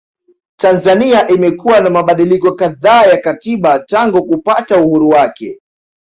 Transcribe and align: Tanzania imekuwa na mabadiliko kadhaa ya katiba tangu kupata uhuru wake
Tanzania 0.57 1.27
imekuwa 1.27 1.79
na 1.81 1.89
mabadiliko 1.89 2.51
kadhaa 2.51 3.03
ya 3.05 3.17
katiba 3.17 3.79
tangu 3.79 4.25
kupata 4.27 4.77
uhuru 4.81 5.09
wake 5.09 5.61